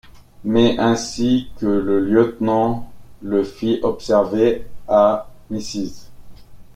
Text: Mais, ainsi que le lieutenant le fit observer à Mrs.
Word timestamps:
Mais, 0.43 0.79
ainsi 0.79 1.51
que 1.57 1.67
le 1.67 1.99
lieutenant 1.99 2.91
le 3.21 3.43
fit 3.43 3.79
observer 3.83 4.65
à 4.87 5.29
Mrs. 5.51 6.09